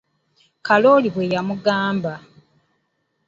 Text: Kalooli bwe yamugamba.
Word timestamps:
Kalooli 0.65 1.09
bwe 1.15 1.25
yamugamba. 1.33 2.13